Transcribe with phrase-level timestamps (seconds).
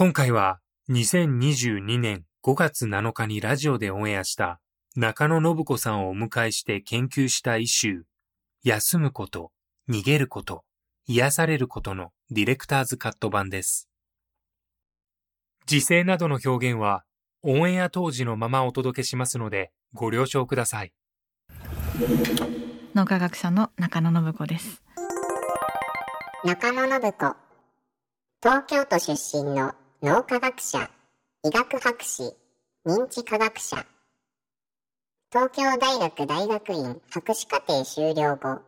[0.00, 0.60] 今回は
[0.90, 4.60] 2022年5月7日にラジオでオンエアした
[4.94, 8.04] 中野信子さんをお迎えして研究した一周、
[8.62, 9.50] 休むこと、
[9.90, 10.62] 逃げること、
[11.08, 13.88] 癒されることのディレクターズカット版です。
[15.66, 17.02] 時勢などの表現は
[17.42, 20.92] オンエア当時のままお届けしますのでご了承ください。
[22.94, 24.80] 脳科学者の中野信子です。
[26.44, 27.36] 中野信子
[28.40, 30.88] 東京都出身の脳科学者
[31.42, 32.36] 医学博士
[32.86, 33.84] 認知科学者。
[35.32, 38.62] 東京大学大学院博士課程修了後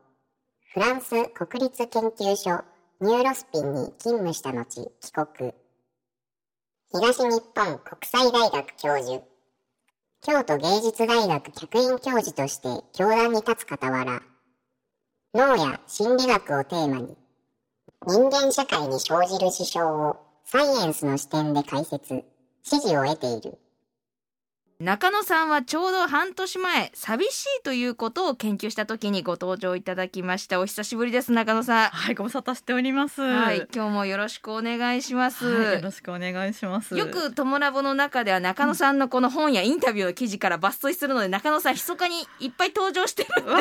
[0.75, 2.64] フランス国立研究所
[3.00, 5.55] ニューロスピンに勤務した後帰国。
[6.92, 9.22] 東日本国際大学教授。
[10.22, 14.20] 京都芸術大学客員教授として教壇に立つ傍ら
[15.33, 17.17] 脳や心理学をテーマに
[18.05, 22.25] 人間社会に生じる事象をサイエンスの視点で解説、指
[22.65, 23.59] 示を得ている。
[24.81, 30.59] 中野さんはちょうど半年前寂しいということを研究した時にご登場いただきました。
[30.59, 31.91] お久しぶりです中野さん。
[31.91, 33.21] はい、ご無沙汰しております。
[33.21, 36.97] はい今日もよろしくお願いします、はいよろしくお願いします。
[36.97, 43.59] よくトモラボの中では中野さんのこの本やインタビューの記事から抜粋するので中野さん密かにいっぱい登場してるわ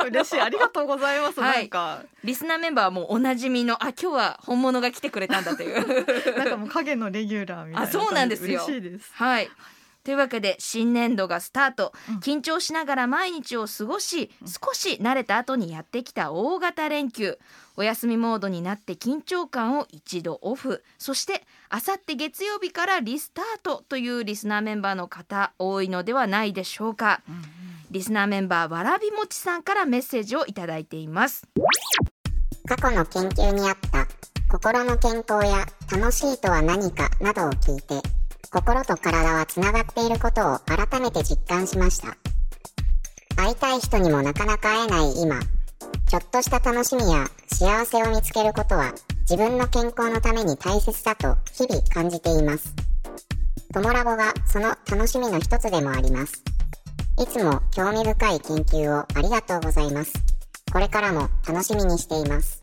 [0.00, 1.40] あ、嬉しい、ありがとうございます。
[1.40, 1.58] はい。
[1.58, 5.76] なんか、リスナーメンバーはもうおなじみのあ今日は本物が来てくれたんだという。
[6.38, 8.64] なんかもう影のレギュラーみたいなあそうなんですよ。
[8.64, 9.10] 嬉しいです。
[9.12, 9.50] はい
[10.06, 12.16] というわけで新年度がスタート、うん。
[12.18, 17.40] 緊張しながら毎日を過ごし少し慣れた後にやってきた大型連休。
[17.76, 20.84] お休みモードになって緊張感を一度オフ。
[20.96, 27.22] そしてあさって月曜日からリスタートというリスナーメンバーの方多いのではないでしょうか、
[27.90, 31.48] リスナーメンバーわらびもちさんからメッセージをいただいています。
[32.68, 34.06] 過去の研究にあった
[34.48, 38.00] 心の健康や楽しいとは何かなどを聞いて、
[38.50, 42.16] 心と体はつながっていることを改めて実感しました。
[43.36, 45.40] 会いたい人にもなかなか会えない今、
[46.08, 48.92] ちょっとした楽しみや幸せを見つけることは
[49.28, 52.74] 自分の健康のために大切だと日々感じています。
[53.74, 56.42] トモラボがその楽しみの一つでもあります。
[57.18, 60.12] いつも興味深い研究をありがとうございます。
[60.72, 62.62] これからも楽しみにしています。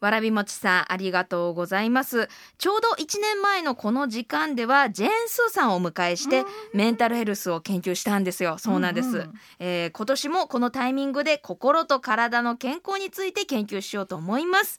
[0.00, 2.28] わらびもちさんありがとうございます。
[2.58, 8.58] ちょうど1年前のこの時間ではジェーン・スーさんをお迎えしてメンタルヘルスを研究したんですよ。
[8.58, 9.32] そうなんです、うんうん。
[9.58, 14.78] えー今年もこのタイミングで心と体の健康について研究しようと思います、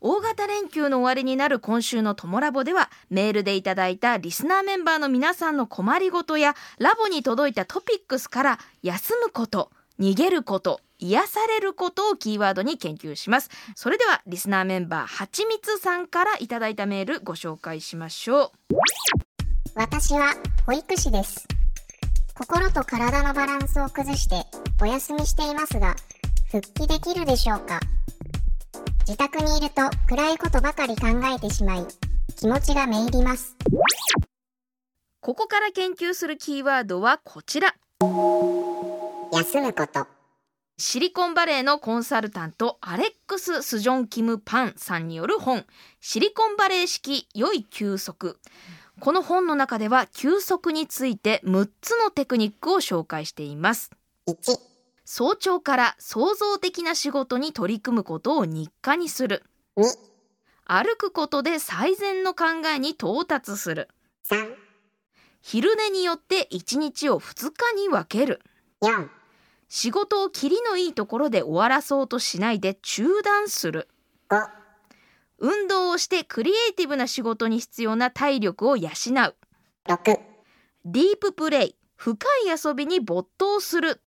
[0.00, 18.50] 大型連休の終わりになる今週のトモラボではメールでいただいたリスナーメンバーの皆さんの困りごとやラボに届いたトピックスから休むこと逃げること癒されることをキーワードに研究しますそれではリスナーメンバーはちみつさんからいただいたメールご紹介しましょう
[19.78, 20.32] 私は
[20.64, 21.46] 保育士です。
[22.34, 24.36] 心と体のバランスを崩して
[24.80, 25.94] お休みしていますが、
[26.50, 27.78] 復帰できるでしょうか？
[29.00, 31.86] 自宅にいると暗いことばかり考えてしまい、
[32.36, 33.54] 気持ちがめいります。
[35.20, 37.74] ここから研究するキーワードはこちら
[39.32, 40.06] 休むこと。
[40.78, 45.64] シリコンバレーのコンサルタントアレックス・スジョン・キム・パンさんによる本
[46.00, 48.38] 「シリコンバレー式良い休息」
[49.00, 53.90] この本の中では休息について6つのテクニックを紹介しています。
[54.26, 54.58] 1、
[55.04, 59.44] 早朝から創造的な仕事に取り組むことを日課にする。
[59.76, 59.84] 2、
[60.64, 62.44] 歩くことで最善の考
[62.74, 63.88] えに到達する。
[64.28, 64.54] 3、
[65.42, 68.40] 昼寝によって1日を2日に分ける。
[68.82, 69.08] 4、
[69.68, 73.88] 仕事をキリのいいところで終わらそうとしないで中断する。
[74.28, 74.46] 5、
[75.38, 78.90] 運動をしてクリエイティブな仕事に必要な体力を養う。
[78.90, 79.34] 6、
[80.84, 84.00] ディーププレイ深い遊びに没頭する。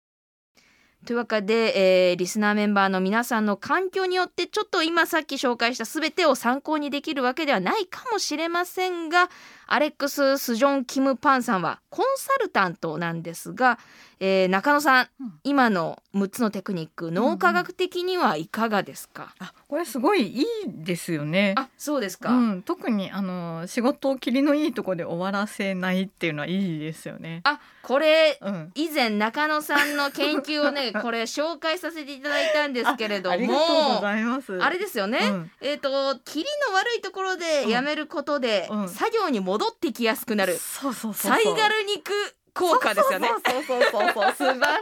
[1.07, 9.31] というわけで、えーリスナーメンバーの皆さんの環境によってちょっと今さっき紹介した全てを参考にできるわけではないかもしれませんが
[9.67, 13.79] アレックス・スジョン・キム・パンさんはコンサルタントなんですが、
[14.21, 15.33] えー中野さん、うん。
[15.45, 21.55] 今の6つのテクニック脳科学的にはいかがですか、あこれすごいいいですよね。
[21.57, 27.41] あそうですか、うん、特にあの仕事を切りのいいところで終わらせないっていうのはいいですよね。
[27.45, 34.61] あこれうん、以前中野さんの研究をね これ紹介させていただいたんですけれどもありがとうございます。
[34.61, 35.51] あれですよね、うん。
[35.61, 38.89] えっ、と切りの悪いところでやめることで、うん。
[38.89, 41.45] 作業に戻ってきやすくなるそうそうそうサイ。
[41.45, 42.13] ガル肉
[42.57, 43.29] 効果ですよね。
[43.29, 44.81] そうそうそうそう素晴らし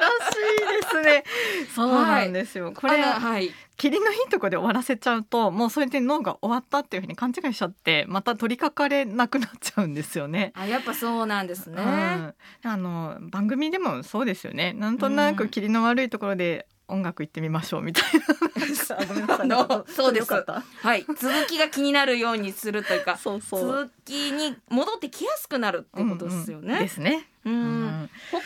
[0.79, 1.25] いですね。
[1.75, 2.73] そうなんですよ。
[2.73, 10.53] これあのはい切りのいいところで終わらせちゃうともうそれで脳が終わったっていうふうに勘違いしちゃってまた取りかかれなくなっちゃうんですよね。
[10.55, 11.83] あやっぱそうなんですね。
[11.83, 18.05] うん、あの番組でもそうですよねなんとなく切りの悪いところで音楽行ってみましょうみたい
[19.39, 19.45] な。
[19.45, 20.33] のそうです。
[20.33, 21.05] はい。
[21.19, 23.61] 続きが気になるようにするというかそうそう。
[23.61, 26.75] 続きに戻ってきやすくなるってことですようんうん。
[26.75, 26.89] でね。
[26.89, 27.55] すね、うん。
[27.55, 28.39] うん他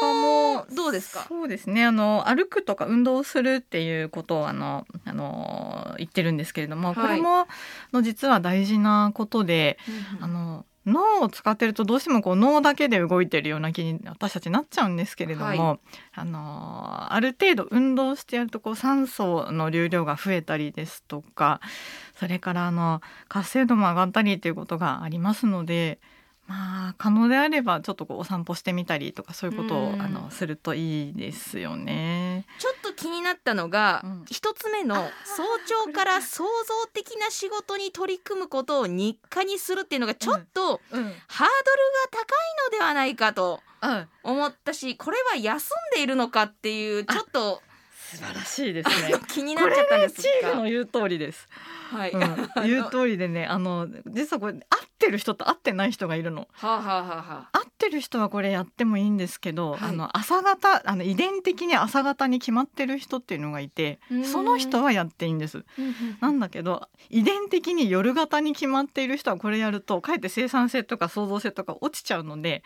[0.00, 1.24] 他のもどうですか？
[1.28, 1.84] そうですね。
[1.84, 6.96] あの歩くとか運動するっていうことをあのあの言ってるんですけれども、はい。
[6.96, 7.46] これもあ
[7.92, 9.78] の実は大事なことで、
[10.20, 15.78] あの脳を使ってるとどうしてもこう脳だけで動いてるような気に私たちなっちゃうんですけれども、は
[16.12, 21.60] あのある程度運動してやるとこう酸素の流量が増えたりですとか
[22.18, 25.98] それからあの活性度も上がったりということがありますので。
[26.46, 32.44] まあ可能であればちょっとこうお散歩してみたりとかそういうことをうんあのするといいですよね。
[32.58, 34.24] ちょっと気になったのがうん。
[34.30, 34.94] 一、つ目の
[35.24, 41.14] 早朝から創造的な仕事に取り組むことを日課にするっていうのがちょっとうん、ハードルが
[42.10, 47.60] 高いのではないかとあ思ったしこれは休んでいるのかっていうちょっと
[48.14, 49.14] 素晴らしいですね。
[49.28, 51.48] 気になっちゃったんですチーがムの言う通りです。
[51.90, 52.48] はい、うん。
[52.64, 56.48] 言う通りでねあの実はこれ合ってる人と合ってない人がいるの。
[56.52, 65.64] はあ、はあはあは合ってる人はこれやってもいいんですけど、はいあの朝方あの遺伝的に朝方に決まってる人っていうのがいてうんその人はやっていいんです。
[66.20, 72.62] あ、なんだけど遺伝的に夜型に決まっている人はこれやるとかえって生産性とか創造性とか落ちちゃうので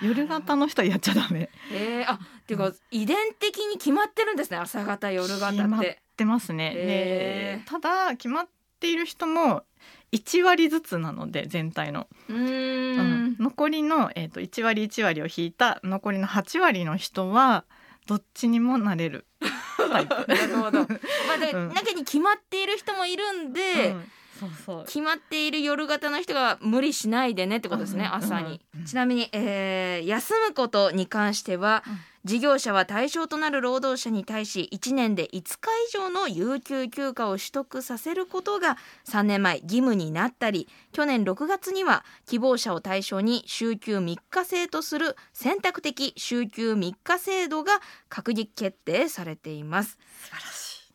[0.00, 1.50] 夜型の人はやっちゃダメ。
[1.72, 6.02] えー、あっていうか、遺伝的に決まってるんですね朝方夜型決まっって。
[6.16, 6.72] てますね。
[6.74, 8.48] へでただ決まっ
[8.78, 9.64] ている人も
[10.12, 12.96] 1割ずつなので全体の、うん。
[12.96, 13.36] ん。
[13.38, 17.64] 残りの、えー、と1割1割を引いた残りの8割の人は
[18.06, 19.26] どっちにもなれる。
[19.90, 20.80] なるほど。
[20.80, 20.86] ま
[21.34, 21.68] あで、 うん。
[21.72, 24.10] 中に決まっている人もいるんで、うん。
[24.40, 24.84] そうそう。
[24.84, 28.14] 決まっている夜型の人が無理しないでねってことですね、うん。
[28.14, 28.84] 朝に、うん。
[28.84, 38.76] ちなみに、えー休むことに関しては、うん事業者は対象となる労働者に対し1年で5日以上の有給休暇を取得させることが
[39.06, 47.80] 3年前義務になったり去年6月には希望者を対象に週休3日制とする選択的週休3日制度が
[48.10, 49.98] 閣議決定されています。
[50.22, 50.92] 素晴らしい。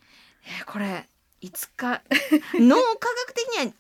[0.60, 1.08] えーこれ
[1.42, 2.02] いつか
[2.56, 2.82] 脳科
[3.28, 3.74] 学的には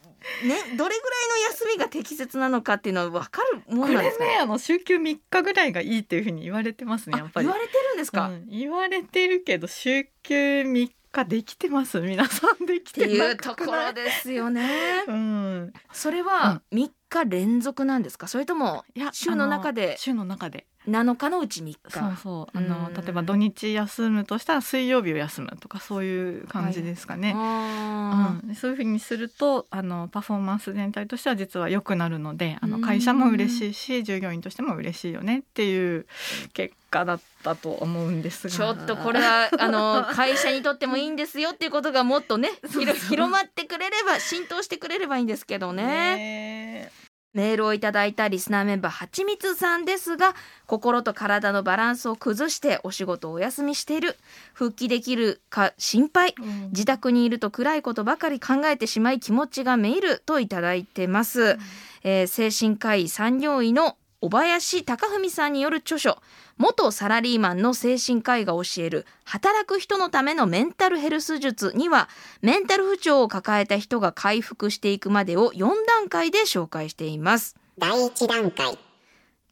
[0.43, 4.29] ねどれぐらいの休みが適切なのかっていうのは分かるもんなんですかね？
[4.31, 7.47] ねあの週休3日ぐらいがいいっていうふうに言われてますねやっぱり。
[7.47, 15.03] あ言われてるんですか、うん言われてるけど週休3日できてます皆さんできっていうところですよね。
[15.07, 15.73] うん。
[15.93, 18.27] それは3日連続なんですか？
[18.27, 19.95] それとも週の中で？
[19.97, 22.57] 週の中で7日のうち3日そうそう。
[22.57, 32.71] あのうん例えば土日休むとしたら水曜日を休むとかそういう感じですかね、あうん、そういうふうにするとあのパフォーマンス全体としては実は良くなるのであうん。
[32.71, 36.05] の会社も嬉しいし従業員としても嬉しいよねっていう
[36.53, 42.49] 結果だったと思うんですちょっとこれはあの 会社にとってもいいんですよっていうことがもっとね
[43.09, 45.83] 広まってくれれば浸透してくれればいいんですけどね。
[46.15, 47.04] ね
[47.35, 50.33] メールをいただいたリスナーメンバーはちみつさんですが
[50.65, 54.15] 心と体のバランスを崩してお仕事をお休みしている。
[54.53, 56.33] 復帰できるか心配。
[56.39, 56.69] うん。
[56.69, 61.59] 自宅にいると暗いことばかり考えてしまい気持ちがめいるといただいてます、
[62.03, 66.17] えー精神科医産業医の小林貴文さんによる著書
[66.57, 72.07] 元サラリーマンの精神科医が教える働く人のためのメンタルヘルス術には
[72.41, 77.55] メンタル不調を抱えた人が回復していくまでを4段階で紹介しています。
[77.77, 78.77] 第1段階、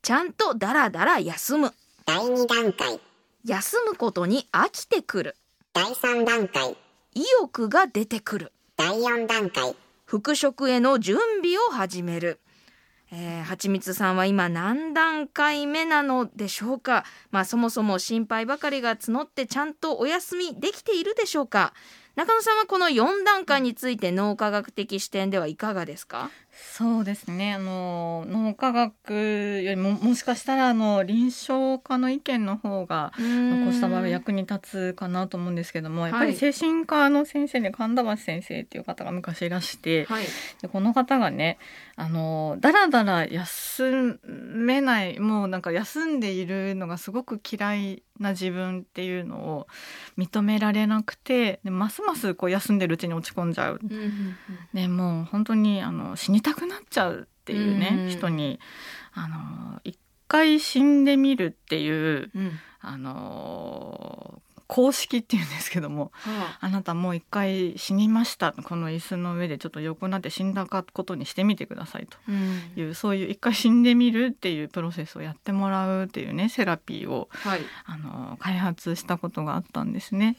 [0.01, 1.73] ちゃんとダラダラ休む。
[2.05, 2.99] 第2段階、
[3.43, 5.35] 休むことに飽きてくる。
[5.73, 6.77] 第3段階、
[7.13, 8.53] 意欲が出てくる。
[8.77, 12.39] 第4段階、復職への準備を始める、
[13.15, 17.05] えー、はちみつさんは今何段階目なのでしょうか？
[17.29, 21.73] まあそもそも心配ばかりが募ってちゃんとお休みできているでしょうか？
[22.15, 26.31] 中野さんはこの4段階について脳科学的視点ではいかがですか？
[26.55, 27.53] そうですね。
[27.53, 33.23] あの脳科学よりももしかしたらあの臨床家の意見の方がこ
[33.71, 40.25] うした場合は役に立つかなと思うんですけどもやっぱり精神科の先生で神田橋先生っていう方が昔いらして、はい、
[40.61, 41.57] でこの方がね
[41.95, 49.67] あのだらだら休めないもうなんか休んでいるのがすごく嫌いな自分っていうのを
[50.17, 53.79] 認められなくてでますますこう休んでるうちに落ち込んじゃう。
[54.73, 58.59] でもう本当にあの死にたくなっちゃうっていうね、人に
[59.13, 68.53] あの一回死んでみるっていう、うん、あの公式っていうんですけども、はあ、あなたもう一回死にました。
[68.53, 72.17] この椅子の上でちょっと横になって死んだことにしてみてくださいと。
[72.75, 80.37] いう、うん、そういう一回死んでみるっていうプロセスをやってもらうっていうねセラピーを、はい、あの開発したことがあったんですね。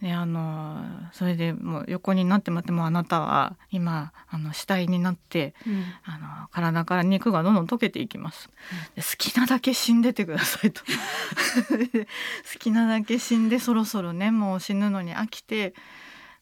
[0.00, 8.48] うん、であのそれでもう横になってもってもあなたは今あの死体になって、うん、あの体から肉がどんどん溶けていきます。
[8.96, 10.82] 好きなだけ死んでてくださいと。
[12.52, 15.74] 好きなだけ死んでそろそろねもう死ぬのに飽きて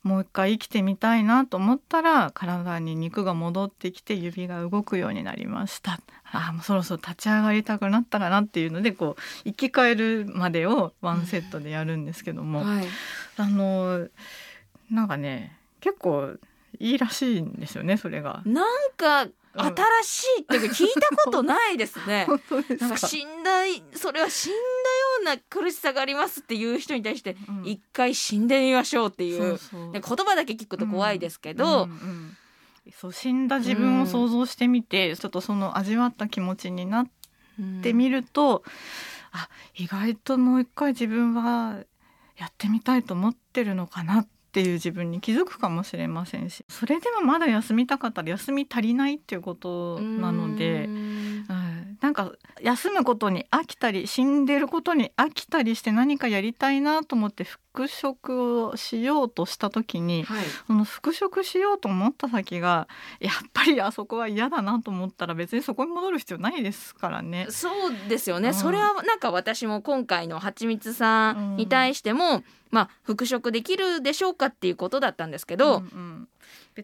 [0.03, 6.01] もう一回生きてみたいなと思ったら体に肉が戻ってきて指が動くようになりました。
[6.33, 12.87] あもうそろそろ立ち上がりたくなったかなっていうのでこう生き返るまでをワンセットでやるんですけども、はい、
[13.37, 14.09] あの
[14.91, 16.37] なんかね結構
[16.79, 18.43] いいらしいんですよねそれが。
[18.47, 22.27] なんか新しいって聞いたことないですね。
[22.79, 23.65] なんか死んだ
[23.95, 24.57] それは死んだ
[25.25, 29.59] な苦しさがありますっていう人に対して一回死んでみましょうっていう、
[29.93, 31.89] 言葉だけ聞くと怖いですけど。
[32.97, 37.07] そう死んだ自分を想像してみて、うん、ちょっとその味わった気持ちになっ
[37.83, 41.85] てみると、うん、あ意外ともう一回自分は
[42.37, 46.65] やってみたいと思ってるのかなっっていう自分に気づくかもしれませんし。
[46.69, 51.30] それでもまだ休みたかったら休み足りないっていうことなので、うん、
[52.01, 62.89] なんか休むことに飽きたり死んでることに飽きたりして何かやりたいなと思って復職をしようとした時に、はい、その復職しようと思った先が
[63.21, 67.47] やっぱりあそこは嫌だなと思ったら別にそこに戻る必要ないですからね。
[67.51, 76.29] そうですよね、うん、それはなんか私も今回のはちみつさんに対しても、うん、まあ復職できるでしょうかっていうことだったんですけど、うんうん。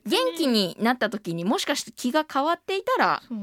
[0.05, 3.39] 元気になった時にもしかして気が変わっていたら必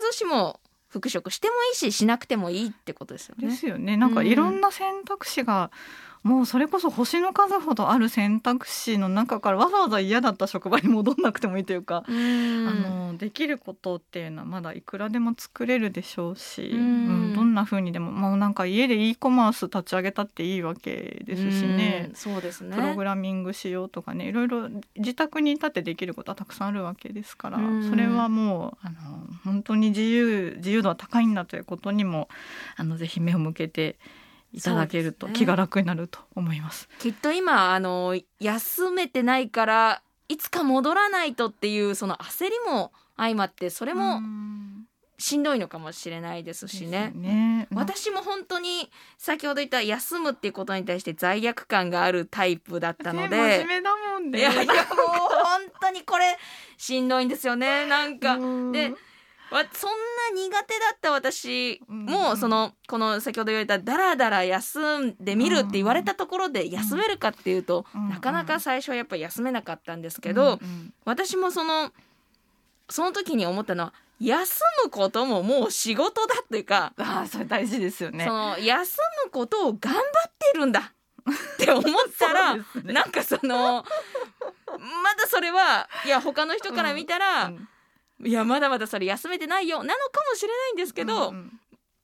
[0.00, 0.60] ずしも
[0.94, 3.48] 復職してもいいししなくてもいいってことですよね。
[3.48, 3.96] ですよね。
[3.96, 5.72] なんかいろんな選択肢が
[6.24, 22.10] もうそれこそ星の数ほどある選択肢の中からわざわざ嫌だった職場に戻んなくてもいいというかあのできることっていうのはまだいくらでも作れるでしょうしうん、どんなふうにでももうなんか家で e コマース立ち上げたっていいわけですしね。
[22.14, 22.74] そうですね。
[22.74, 28.96] プログラミングしようとかねいろいろ自宅に立ってできることはたくさんあるわけですからそれはもうあの
[29.44, 32.28] 本当に自由自由度は高いんだということにも
[32.76, 33.96] あのぜひ目を向けて
[34.54, 36.88] いただけると気が楽になると思います。
[37.00, 44.20] きっと今あの休めてないからいつか戻らないとっていうその焦りも相まってそれも
[45.18, 47.10] しんどいのかもしれないですしね。
[47.16, 53.36] ね私も本当に先ほど言った休むっていうことに対して罪悪感があるタイプだったので。
[53.36, 54.38] 真面目だもんね。
[54.38, 56.38] いやいやもう本当にこれ
[56.76, 58.36] しんどいんですよねなんか。
[58.36, 58.40] で
[58.90, 58.96] わ
[59.72, 70.58] そんな苦手だった私も、そのこの先ほど言われただらだら休んでみるって言われたところで休めるかっていうと、なかなか最初はやっぱり休めなかったんですけど、
[71.04, 71.92] 私もその
[72.88, 78.24] その時に思ったのは休むことももう仕事だっていうかあそれ大事ですよね。
[78.24, 80.02] その休むことを頑張っ
[80.52, 80.92] てるんだ
[81.54, 81.84] って思っ
[82.18, 83.84] たら、 ね、なんかその
[85.02, 87.68] まだそれはいや他の人から見たら、うんうん
[88.22, 89.78] いやまだまだそれ休めてないよ。
[89.78, 91.60] なのかもしれないんですけど、うんうん、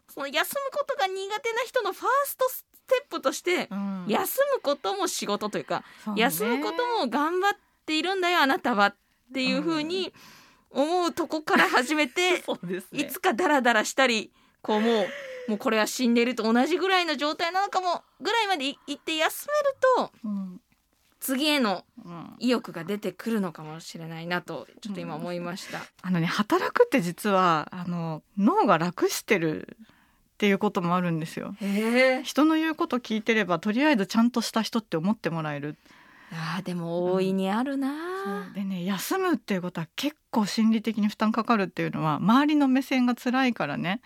[0.09, 7.52] その休むことが苦手な人のファーストステップとして、うん、休むことも仕事というか、ね、休むことも頑張っ
[7.87, 8.95] ているんだよあなたはっ
[9.33, 10.12] ていうふうに
[10.71, 14.31] 思うとこから始めて、 ね、いつかダラダラしたり
[14.62, 15.09] こうもう
[15.49, 20.60] もうこれは死んでると同じぐらいの状態なのかもぐらいまでいって休めると、うん
[21.21, 21.85] 次への
[22.39, 25.79] 意欲が出てくるのかもしれないなとちょっと今思いました。
[25.79, 29.87] うん、あのね働くって実はあの脳が楽してるっ
[30.39, 31.55] ていうこともあるんですよ。
[32.25, 35.77] 人の言うこと聞いてればとりあえずちゃんとした人って思ってもらえる。
[36.33, 44.00] あでも大いにあるな、うん、でね休むっていうことは結構心理的に負担かかるっていうのは周りの目線が辛いからね。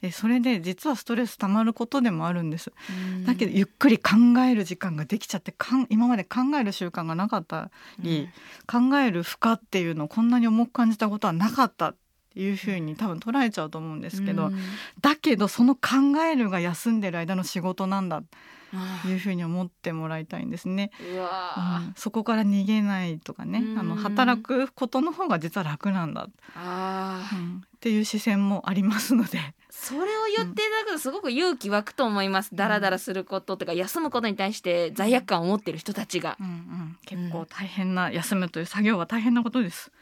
[0.00, 2.72] でそれで実はストレス溜まることでもあるんです。
[3.26, 4.12] だけどゆっくり考
[4.48, 7.70] える時間ができちゃってかん今まで考える習慣がなかった
[8.00, 8.28] り、
[8.66, 11.96] 考える負荷っていうのをこんなに重く感じたことはなかったっ
[12.34, 14.58] ていうふうに多分捉えちゃうと思うんですけど、うん。
[15.00, 18.22] だけどその考えるが休んでる間の仕事なんだ
[19.06, 20.90] いうふうに思ってもらいたいんですね。
[21.00, 29.38] ーうんそこから逃げないとかね、あのうん働くことの方が実は楽なんだ、うんっていう視線もありますので。
[29.70, 30.04] それを
[30.36, 32.50] 言っていただくとすごく勇気湧くと思います。
[32.52, 36.36] ダラダラすることとか休むことに対して罪悪感を持っている人たちが。
[36.40, 39.92] うんうん、結構大変な、休むという作業は大変なことです。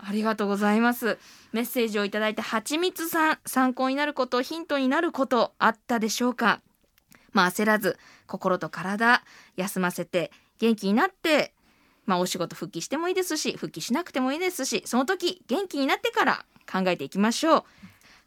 [0.00, 1.18] ありがとうございます。
[1.52, 6.60] メッセージをいただいてはちみつさん参考になることヒントになることあったでしょうか？
[7.32, 9.22] まあ焦らず心と体
[9.56, 11.54] 休ませて元気になって。
[12.06, 17.64] まあお仕事復帰してもいいですし復帰しなくてもいいですしその時元気になってから考えていきましょう。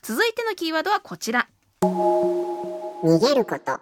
[0.03, 1.47] 続いてのキーワードはこちら。
[1.81, 3.79] 逃げること、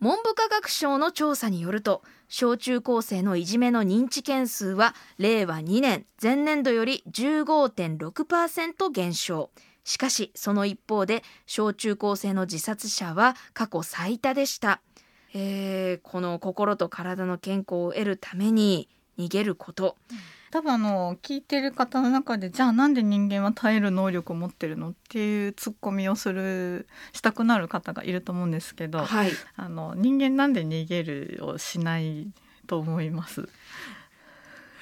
[0.00, 9.50] 文部科学省の調査によると小中高生のいじめの認知件数は令和2年前年度より15.6%減少
[9.86, 14.80] しかしその一方で小中高生の自殺者は過去最多でした、
[15.32, 19.96] えーこの心と体の健康を得るために逃げること。
[20.50, 29.30] 多分あの聞いてる方の中でじゃあなんで人間は耐える能力を持ってるのっていうツッコミをするしたくなる方がいると思うんですけど、はい。
[29.56, 32.28] あの人間なんで逃げるをしない
[32.66, 33.48] と思います？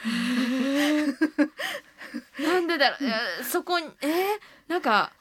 [2.42, 4.11] なんでだろう、えーそこにえー？
[4.68, 5.12] なんか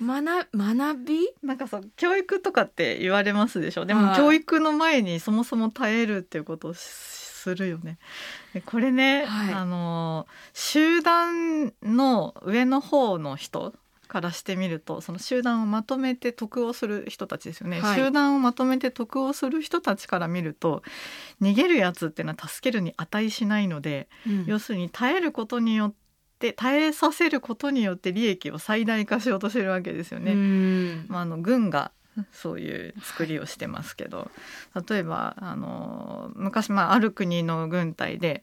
[0.00, 1.28] 学学び？
[1.42, 3.84] なんかそう教育とかって言われますでしょ？
[3.86, 6.78] でもはい教育の前にそもそも耐えるっていうことをし
[7.46, 7.98] するよね。
[8.54, 9.54] でこれね、はい。
[9.54, 13.72] あの集団の上の方の人
[14.06, 17.98] からしてみるとその集団をまとめて得をする人たちですよね、はい。
[17.98, 20.82] 集団をまとめて得をする人たちから見ると
[21.42, 24.08] 逃げるやつっていうのは助けるに値しないので、
[24.46, 25.94] 要するに耐えることによっ
[26.38, 30.32] て耐えさせることによって利益を最大化しようとしてるわけですよね。
[30.32, 31.06] うん。
[31.08, 31.92] まあ、あの軍が
[32.32, 34.30] そういう作りをしてますけど、
[34.88, 38.42] 例えばあの昔、まあ、ある国の軍隊で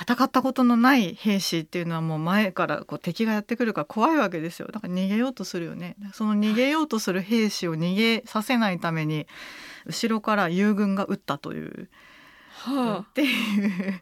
[0.00, 4.68] 戦ったことのない兵士っていうのはもう前からこう敵がやってくるから怖いわけですよ。
[4.72, 5.96] だから逃げようとするよね。
[6.14, 9.26] その逃げようとする兵士を逃げさせないために
[9.84, 11.88] 後ろから友軍が撃ったという
[12.50, 13.58] はってい
[13.88, 14.00] う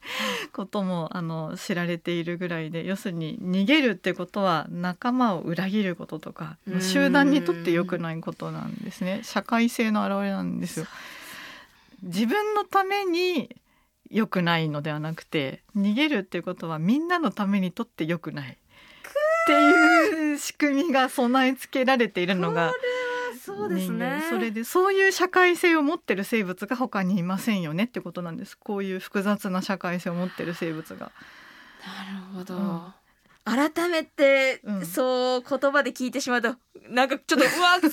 [0.53, 6.81] こともあの知られているぐらいで要するに逃げるってことは仲間を裏切ることとかうん。
[6.81, 9.21] 集団にとって良くないことなんですね。
[9.25, 10.87] 社会性の表れなんですよ。
[12.03, 13.57] 自分のために
[14.11, 18.53] 良くないのではなくて逃げるっていうことはみんなのためにとって良くない。
[18.53, 18.55] っ
[19.47, 22.73] ていう仕組みが備え付けられているのがあ
[23.43, 24.29] そうです人ね間。
[24.29, 28.59] それでそういう社会性を持ってる生物が他にいませんよねってことなんです。
[28.59, 31.13] こういう複雑な社会性を持ってる生物が。
[31.81, 32.93] なるほど、うん
[33.49, 34.87] 改めて、うん。
[34.87, 36.57] そう言葉で聞いてしまうと
[36.89, 37.91] なんかちょっとうわ ず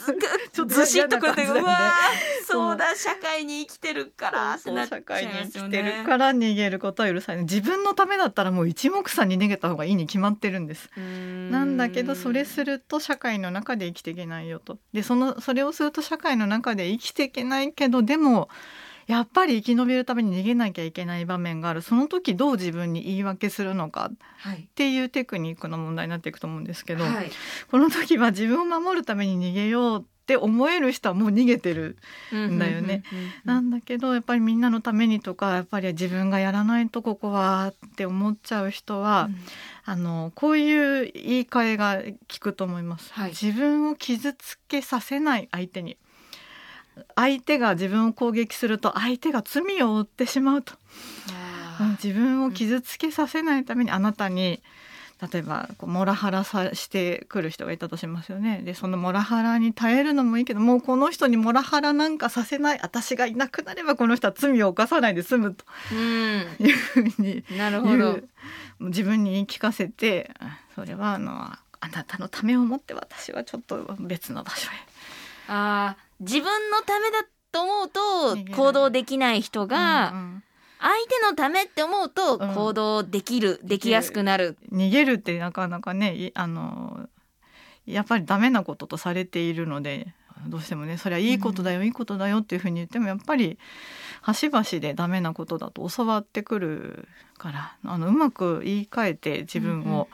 [0.51, 1.91] ちょっとずしっとくるというかうわ
[2.45, 2.77] そう。
[2.77, 7.45] だ社会に生きてるからそう社会に生きてるねから逃げることは許されない。
[7.45, 10.89] 自分のためだったらもう一目散に逃げた方がいいに決まってるんです。
[10.95, 14.77] ななんだけどそれすると社会の中で生きていけないよと。
[14.93, 18.49] でそのそれをすると社会の中で生きていけないけどでも
[19.07, 21.81] やっぱり生き延びるために逃げなきゃいけない場面がある。
[21.81, 24.11] その時どう自分に言い訳するのか。
[24.37, 24.57] はい。
[24.57, 27.31] っていうテクニックの問題になっていくと思うんですけど、はい。
[27.69, 31.97] この時は自分を守るために逃げようって思える人はもう逃げてる
[32.33, 33.03] んだよね。
[33.11, 39.29] うんなんだけどやっぱりみんなのためにとかやっぱり自分がやらないとここはって思っちゃう人は、
[39.85, 43.29] あのこういう言い換えが効くと思います、はい。
[43.29, 45.95] 自分を傷つけさせない相手に
[47.15, 50.73] 相手が自分を攻撃すると相手が罪を負ってしまうと、
[52.03, 54.61] 自分を傷つけさせないためにあなたに
[55.31, 58.61] 例えばこうモラハラさしてくる人がいたとしますよね。
[58.65, 65.63] でそのモラハラに耐えるのもいいけどもうこの人にモラハラなんかさせない私がいなくなればこの人は罪を犯さないで済むと。
[65.91, 68.29] ーいうふうにうんなるほ言どう
[68.81, 70.31] 自分に言い聞かせて
[70.75, 71.59] それはあのあ
[71.93, 74.73] なたのためを思って私はちょっと別の場所へ。
[75.47, 80.43] あー自分のためだと思うと行動できない人が、うん
[80.77, 82.53] 相手のためって思うとうん。
[82.53, 84.57] 行動できる、できやすくなる。
[84.71, 87.09] うん逃げるってなかなかねいあの
[87.85, 90.13] やっぱりダメなこととされているので
[90.47, 93.57] どうしてもねそれはいいことだよ、いいことだよっていうふうに言ってもやっぱり
[94.21, 100.07] 端々でダメなことだと教わってくるからあのうまく言い換えて自分を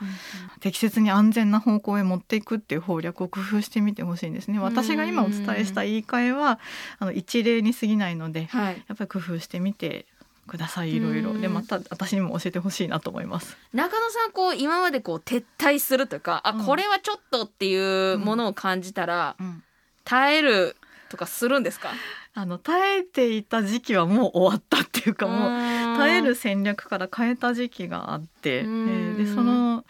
[0.60, 4.58] 適切に安全な方向へ持っていくっていう方略を工夫してみてほしいんですね。
[4.58, 6.58] 私が今お伝えした言い換えは
[6.98, 8.84] あの一例に過ぎないので、はい。
[8.86, 10.06] やっぱり工夫してみて
[10.46, 11.30] くださいいろいろ。
[11.30, 11.40] うん。
[11.40, 13.56] でまた私にも教えてほしいなと思います。
[13.72, 16.66] 中野さんこう今までこう撤退するとかあ、うん。
[16.66, 19.62] これはちょっとっていうものを感じたら、うん
[20.04, 20.76] 耐える
[21.08, 21.90] とかするんですか？
[22.34, 28.86] あの耐えていた時期はもう終わったっていうかもう耐える戦略から変えた時期があって、えうん。
[29.16, 29.84] ーでその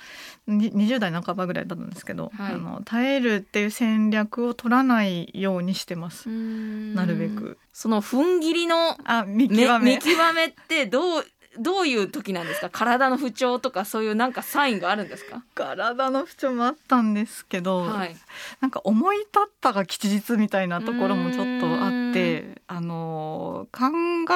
[0.48, 2.54] に20代半ばぐらいだったんですけど、はい。
[2.54, 6.28] あの耐えるっていう戦略を取らないようにしてます。
[6.28, 7.58] ななるべく。
[7.72, 9.64] その踏ん切りのあ見め。
[9.64, 11.24] 極め見極めってどう
[11.58, 12.70] どういう時なんですか？
[12.70, 15.42] 体の不調とかそういうなんかサインがあるんですか？
[15.54, 18.16] 体の不調もあったんですけど、はい。
[18.60, 23.86] なんか思い立ったが吉日みたいなところもちょっとあっうてあの考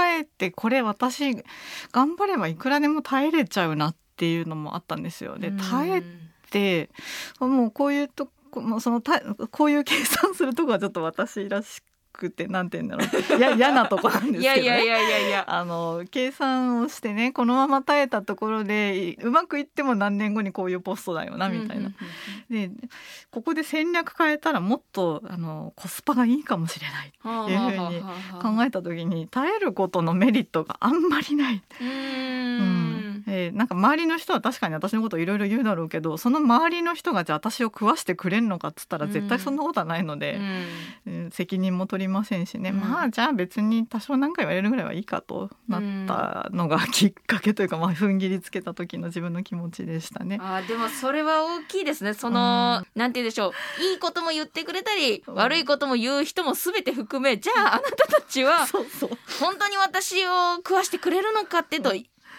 [0.05, 1.45] えてこれ私
[1.93, 5.39] 頑張ればいくらでも耐えれちゃうなっていうのもあったんですよ。
[5.39, 6.03] で耐え
[6.51, 6.91] て
[7.39, 11.83] もうこういうとこもうそのたこういう計算するとこはちょっと私らし
[12.17, 14.43] くてなんて言うんだろういや 嫌なとこなんですけどね。
[14.43, 21.91] いやいやいやいやあの計算をしてねこのまま耐えたところでうまくいっても何年後にこういうポストだよなみたいな。
[22.51, 22.71] で
[23.31, 27.13] ここで戦略変えたらもっとあのコスパがいいかもしれない
[27.53, 28.01] いうふうに
[28.41, 31.63] 考えた時に耐えることのメリットがあんまりない。
[31.81, 32.96] うん
[33.27, 40.41] えーなんか周りの人は確かに私のこといろいろ言うだろうけどその周りの人がじゃあ私を食わしてくれんのかっつったら絶対そんなことはないので、
[41.07, 41.31] うん。
[41.31, 42.77] 責任も取りませんしね、うん。
[42.77, 50.39] まあじゃあ別に多少何か言われるぐらいはいいかとなったのがきっかけというか、まあ踏ん切りつけた時の自分の気持ちでしたね。
[50.41, 52.15] あーでもそれは大きいですね。
[52.15, 53.83] その、なんて言うんでしょう。
[53.83, 55.35] いいことも言ってくれたり、うん。
[55.35, 58.67] 悪いことも言う人も全て含めじゃああなたたちは
[59.41, 61.93] 本当に私を食わしてくれるのかってと、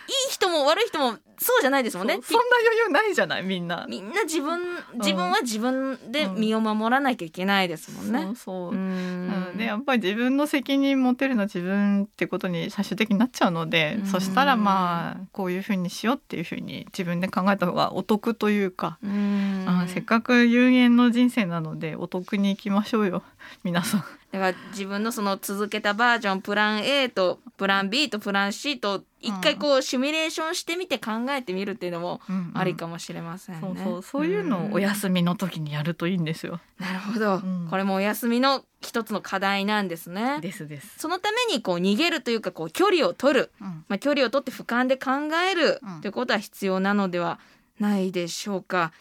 [0.07, 3.85] いい人も悪い人もそうじゃないですもんねそんな余裕ないじゃないみんな。
[3.87, 4.59] みんな自分
[4.95, 8.21] 自分は自分で身を守らなきゃいけないですもんね。
[8.27, 23.23] そうそううーんでやっぱり自分の責任持てるのは自分ってことに最終的になっちゃうので、うんそしたらまあこういうふうにしようっていうふうに自分で考えた方がお得というか、うーんあせっかく有限の人生なのでお得に行きましょうよ
[23.63, 24.05] 皆さん。
[24.31, 33.61] だから自分のその続けたバージョンプラン A とプラン B とプラン C と一回こうシミュレーションしてみて考えてみるっていうのもうんうんありかもしれませんね。
[33.61, 36.59] そうそうそういうのをお休みの時にやるといいんですよ。
[36.79, 40.39] なるほど、うんこれもお休みの一つの課題なんですね。
[40.41, 40.99] ですです。
[40.99, 47.39] そのためにこう逃げるというかこう距離を取る、うんまあ、距離を取って俯瞰で考えるうんということは必要なのでは
[47.79, 48.91] ないでしょうか。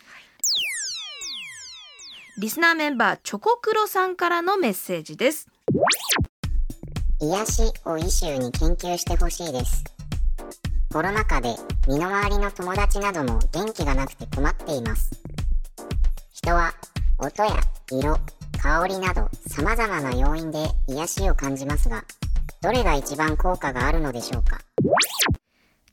[2.38, 5.48] リスナーメンバーチョコクロさんからのメッセージです。
[7.20, 9.95] 癒しをイシューに研究してほしいです。
[10.92, 11.54] コロナ禍で
[11.88, 15.10] 身の回りの友達なども元気がなくて困っています。
[16.32, 16.72] 人は
[17.18, 18.16] 音や色、
[18.62, 22.04] 香りなど様々な要因で癒しを感じますが、
[22.62, 24.60] どれが一番効果があるのでしょうか？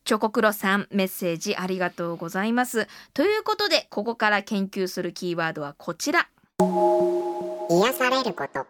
[0.06, 2.88] チョコクロさんメッセージありがとうございます。
[3.14, 6.28] ということでここから研究するキーワードはこちら。
[6.60, 8.66] 癒されること。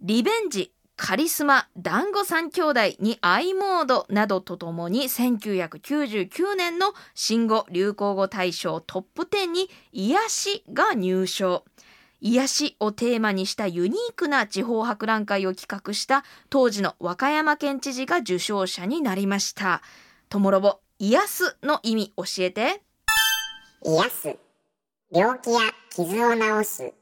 [0.00, 11.64] リベンジ、カリスマ、団子三兄弟に i モードなどとともに1999年の新語・流行語大賞トップ10に癒しが入賞。
[12.20, 19.82] 癒しをテーマにしたユニークな地方博覧会を企画した当時の和歌山県知事が受賞者になりました。
[20.28, 22.82] ともろぼ、癒すの意味教えて。
[23.84, 24.36] 癒す。
[25.12, 26.92] 病気や傷を治す。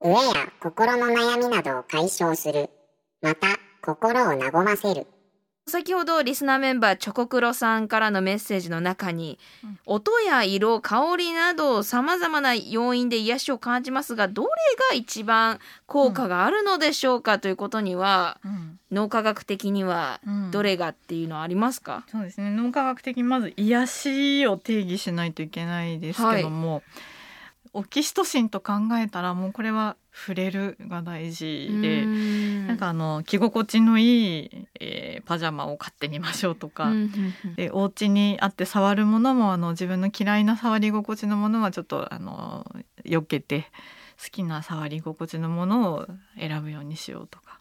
[0.00, 2.70] 飢えや心の悩みなどを解消する。
[3.20, 3.48] また、
[3.82, 5.06] 心を和ませる。
[5.66, 9.38] 先ほどリスナーメンバーチョコクロさんからのメッセージの中に、
[9.86, 14.48] 音や色香りなどさまざまな要因で癒しを感じますがどれ
[14.90, 18.78] が一番効果があるのでしょうかということには、うん。
[18.90, 20.50] 脳科学的にはうん。
[20.50, 22.50] どれがっていうのはありますか、そうですね。
[22.50, 26.82] 脳科学的にまず癒しを定義しないといけないですけども、
[27.72, 32.06] オキシトシンと考えたらもうこれは触れるが大事で。
[32.68, 37.54] なんかあの着心地のいい、えーパジャマを買ってみましょうとか、うんうんうん。
[37.54, 42.64] でお家にあって触るものもあの自分の嫌いな触り心地のものはちょっとあの
[43.04, 43.66] 避けて
[44.22, 46.06] 好きな触り心地のものを
[46.38, 47.60] 選ぶようにしようとか、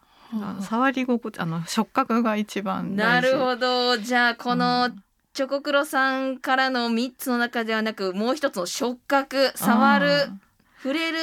[0.61, 3.27] 触り心地あの触覚が一番大事。
[3.27, 3.97] なるほど。
[3.97, 5.03] じゃあこうのん
[5.37, 10.41] チョコクロさんからの3つの中ではなくもう一つの触覚触るうん
[10.81, 11.19] 触れる。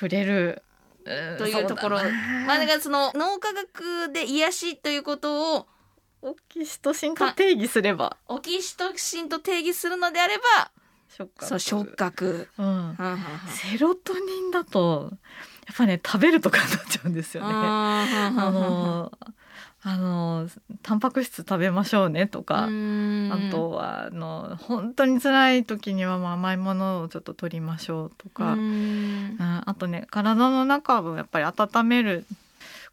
[0.00, 0.62] 触れる。
[1.38, 1.98] というところ、
[2.44, 5.66] まあだからその脳科学で癒しということを
[6.22, 8.16] オキシトシンと定義すれば。
[8.26, 10.72] オキシトシンと定義するのであれば
[11.08, 11.48] 触覚。
[11.48, 12.96] そう触覚、うん。
[13.48, 15.12] セロトニンだと
[15.68, 17.50] やっぱね食べるとかになっちゃうんですよね。
[17.52, 19.12] あーはんは
[19.88, 20.48] あの
[20.82, 22.66] タンパク質食べましょうねとか、あ
[23.52, 28.56] とはあの本当に辛い時にはもう甘いものをちょっと取りましょうとか、
[29.38, 32.26] あとね体の中をやっぱり温める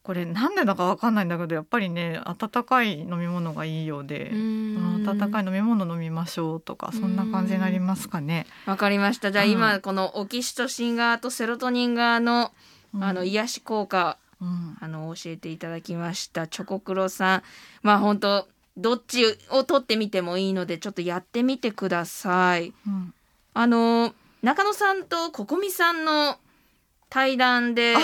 [0.03, 8.45] これなんでだかわかんないんだけどやっぱりね温かい飲み物がいいようで、温かい飲み物飲みましょうとかそんな感じになりますかね。
[8.67, 9.31] わかりました。
[9.31, 9.49] じゃあうん。
[9.49, 12.51] 今このオキシトシン側とセロトニン側の
[12.93, 13.03] うん。
[13.03, 14.77] あの癒し効果うん。
[14.79, 16.47] あの教えていただきました。
[16.47, 17.43] チョコクロさん。
[17.81, 22.73] まあ本当どっちを取ってみてもいいのでちょっとやってみてください。
[22.85, 23.13] うん。
[23.53, 26.37] あの中野さんとここみさんの
[27.09, 27.95] 対談で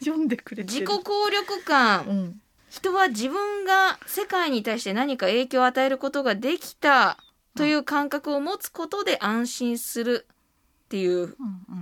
[0.00, 2.04] 読んでくれ自己効力感。
[2.06, 2.40] うん。
[2.68, 7.18] 人は自分が世界に対して何か影響を与えることができた
[7.54, 10.26] という感覚を持つことで安心する
[10.84, 11.34] っていううんうん。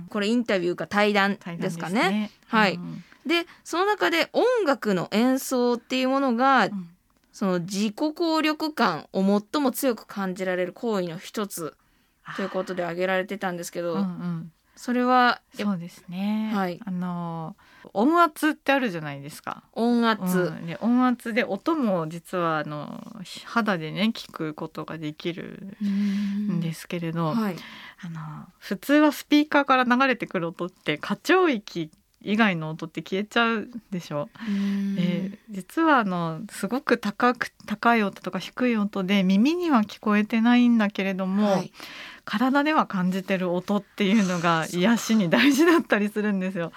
[0.09, 2.31] これインタビューか対談ですかね。
[2.51, 2.79] うんはい
[3.25, 6.89] でその中で音楽の演奏っていうものがうん。
[7.31, 9.21] その自己効力感を
[9.53, 11.75] 最も強く感じられる行為の一つ
[12.35, 14.51] ということで挙げられてたんですけど、うんうん。
[14.75, 16.51] それはそうですね。
[16.53, 16.79] はい。
[16.85, 17.55] あの
[17.93, 19.63] 音圧ってあるじゃないですか。
[19.73, 20.65] 音圧、うん。
[20.65, 23.01] で音圧で音も実はあの
[23.45, 27.55] 肌でね聞くことができるんですすけれど、はい、
[28.03, 31.89] あの普通はスピーカーから流れてくる音って過聴域
[32.23, 34.29] 以外の音って消えちゃうでしょ？
[34.95, 41.71] で実はあのすごく高く高い音とか低い音で耳には聞こえてないんだけれども、はい。
[42.23, 46.71] 体では感じてる音っていうのが癒しに大事だったりするんですよ。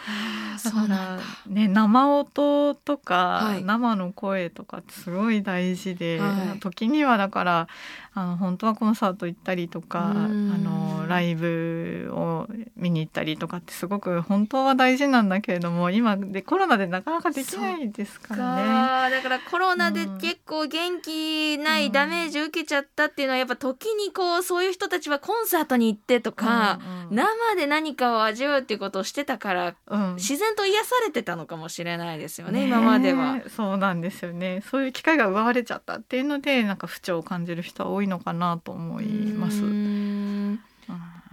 [0.64, 0.70] だ。
[0.70, 3.62] からね生音とか、はい。
[3.62, 6.61] 生の声とかってすごい大事で、はい。
[6.61, 7.68] 時にはだから
[8.16, 10.64] あの本当はコンサート行ったりとかあうん。
[10.64, 18.62] のライブを見に行ったりとかってすごく本当は大事なんだけれども今でコロナでなかなかできないですからね。
[18.62, 19.11] か。
[19.11, 20.18] だからコロナでうん。
[20.18, 21.92] 結構元気ないうん。
[21.92, 30.14] ダメージを受けちゃったっていうのはやっぱ時にこうそういう人たちはコンサートに行ってとか、うんうん生で何かを味わうっていうことをしてたからうん。
[30.17, 33.43] 自然と癒されてたのかもしれないですよね今までは。
[33.45, 34.62] えそうなんですよね。
[34.71, 39.62] そういう機会が奪われちゃったっていうのでなんか不調を感じる人は多いのかなと思います。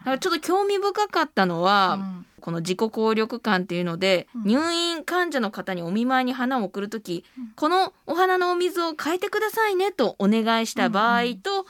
[0.02, 2.26] だからちょっと興味深かったのは、うん。
[2.42, 4.44] この自己効力感っていうので、うん。
[4.46, 7.52] 入院患者の方にお見舞いに花を送る時、うん。
[7.56, 11.68] このお花のお水を変えてくださいねとお願いした場合と、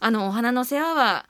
[0.00, 1.26] あのお花の世話は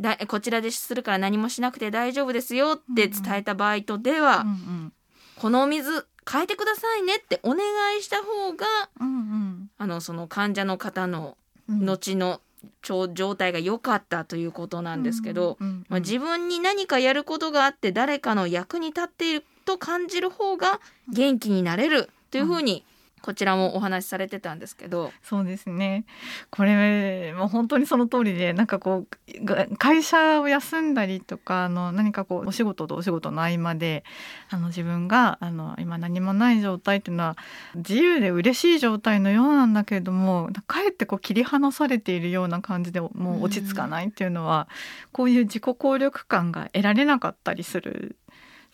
[0.00, 4.92] だこちらでするから何もしなくて大丈夫ですよって伝えた場合とでは、うんうん。
[5.36, 7.58] このお水変えてくださいねってお願
[7.98, 8.66] いした方が
[9.00, 11.36] うんあのその患者の方の
[11.68, 11.84] うん。
[11.84, 12.40] 後の
[12.82, 15.86] 状状態が良かったということなんですけど、うんうん。
[15.88, 20.80] まあ、自分に何かやることがあって誰かの役に立っていると感じる方が
[21.12, 22.84] 元気になれるというふうに
[23.26, 26.04] こちらもお話しされてたんですけど、そうですね
[26.50, 29.06] これもう本当にその通りでなんかこ
[29.40, 34.04] うが会社を休んだりとかあの何かこうお仕事とお仕事の合間で
[34.48, 37.36] あの自分があの今何もない状態っていうのは
[37.74, 43.10] 自由で嬉しい状態のようなんだけれどもかえってこう切り離されているような感じでも
[43.40, 44.68] う落ち着かないっていうのは、
[45.12, 48.16] こういう自己効力感が得られなかったりする。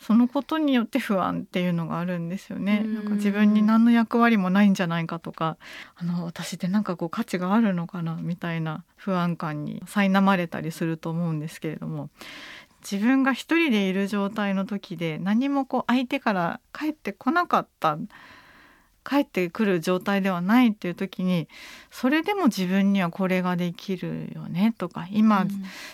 [0.03, 2.81] そのことによって不安っていうのがあるんですよね。
[2.85, 5.57] うんなんか自分に何の役割もないんじゃないかとか、
[5.95, 12.09] あの私ってなんかこう価値があるのかなみたいな不安感に苛まれたりすると思うんですけれども
[12.89, 17.97] 自分が一人でいる状態の時で何もこう相手から帰ってこなかった
[19.03, 21.47] 帰ってくる状態ではないっていう時に
[21.91, 25.45] それでも自分にはこれができるよねとか今、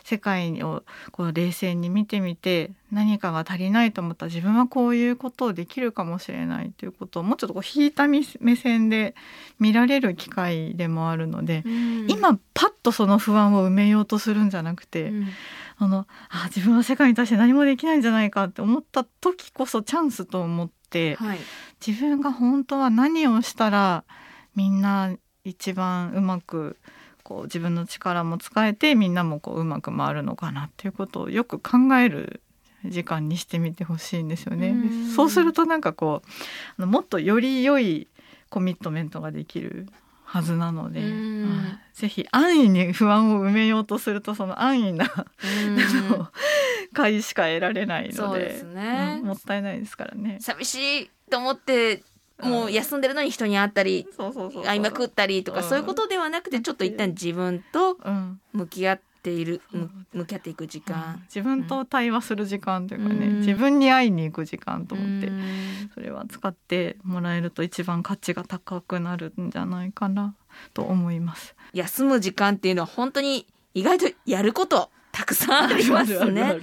[0.03, 9.15] 世界をこう冷静に見てみて何かが足りないと思ったら自分はこういうことをできるかもしれないということをもうちょっとこう引いた目目線で
[9.59, 12.07] 見られる機会でもあるので、うん。
[12.09, 15.27] 今パッとその不安を埋めようとするんじゃなくて、うん。
[15.77, 20.78] あのあ自分は世界に対して何もできないんじゃないかって思った時こそチャンスと思って、
[21.19, 21.39] はい。
[21.85, 24.03] 自分が本当は何をしたら
[24.55, 26.77] みんな一番うまく
[27.23, 32.41] こう自分の力も使えてみんなもこううまく回るのかなっていうことをよく考える
[32.85, 34.69] 時間にしてみてほしいんですよね。
[34.69, 35.15] うん。
[35.15, 36.21] そうするとなんかこ
[36.77, 38.07] うもっとより良い
[38.49, 39.87] コミットメントができる
[40.25, 41.01] はずなので、
[41.93, 45.05] ぜひ安易に不安を埋めようとするとその安易な
[46.93, 49.17] 回しか得られないのでそうですね。
[49.21, 50.37] うんもったいないですからね。
[50.41, 52.03] 寂しいと思って
[52.41, 54.63] もう休んでるのに人に会ったりそうそうそうそう。
[54.63, 55.69] 会いまくったりとかうん。
[55.69, 58.39] そういうことではなくてちょっと一旦自分とうん。
[58.53, 59.81] 向き合っているそう。
[59.81, 60.93] む向き合っていく時うん。
[60.93, 61.19] 間。
[61.23, 63.39] 自分と対話する時間というかね、うん。
[63.39, 65.91] 自分に会いに行く時間と思って、うん。
[65.93, 70.35] それは使ってもらえると一番価値が高くなるんじゃないかな
[70.73, 71.55] と思います。
[71.73, 76.59] 休む時間っていうのは本当に意外とやることたくさんありますね。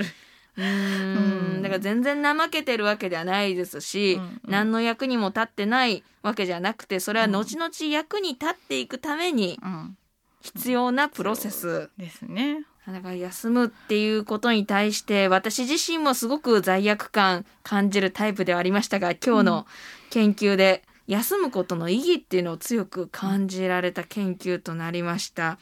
[0.59, 9.97] ううんんだから全然怠けてるわけではないですし、うんうん何の役にも立ってないわけじゃなくてそれは後々役に立っていくためにうん
[10.41, 11.91] 必要なプロセス。
[11.99, 12.65] ですね。
[12.87, 19.67] だから休むっていうことに対して私自身もすごく罪悪感感じるタイプではありましたが今日の
[20.11, 25.59] 研究で休むことの意義っていうのを強く感じられた研究となりました。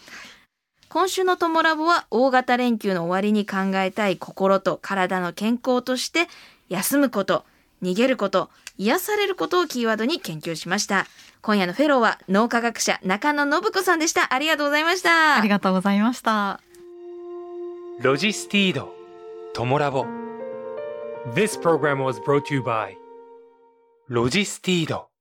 [0.94, 6.28] 今週のトモラボは大型連休の終わりに考えたい心と体の健康として
[6.68, 7.44] 休むこと、
[7.82, 11.08] 逃げること、癒されることをキーワードに研究しました。
[11.42, 14.32] 今夜のフェローは脳科学者中野信子さんでした。
[14.32, 15.36] ありがとうございました。
[15.36, 16.60] ありがとうございました。
[18.00, 18.94] ロジスティード、
[19.52, 20.06] トモラボ。
[21.34, 22.94] This program was brought to you by
[24.06, 25.13] ロジスティード。